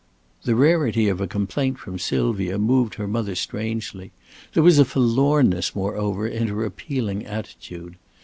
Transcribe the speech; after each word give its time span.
The 0.45 0.55
rarity 0.55 1.09
of 1.09 1.21
a 1.21 1.27
complaint 1.27 1.77
from 1.77 1.99
Sylvia 1.99 2.57
moved 2.57 2.95
her 2.95 3.07
mother 3.07 3.35
strangely. 3.35 4.11
There 4.53 4.63
was 4.63 4.79
a 4.79 4.83
forlornness, 4.83 5.75
moreover, 5.75 6.27
in 6.27 6.47
her 6.47 6.65
appealing 6.65 7.23
attitude. 7.27 7.97